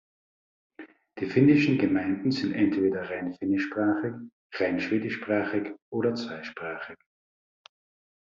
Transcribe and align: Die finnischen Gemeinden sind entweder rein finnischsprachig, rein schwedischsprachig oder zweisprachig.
Die 1.19 1.27
finnischen 1.27 1.77
Gemeinden 1.77 2.31
sind 2.31 2.53
entweder 2.53 3.07
rein 3.11 3.35
finnischsprachig, 3.35 4.15
rein 4.59 4.79
schwedischsprachig 4.79 5.75
oder 5.91 6.15
zweisprachig. 6.15 6.97